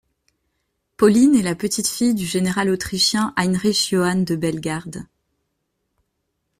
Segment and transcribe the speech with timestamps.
[0.97, 5.05] Pauline est la petite-fille du général autrichien Heinrich Johann de Bellegarde.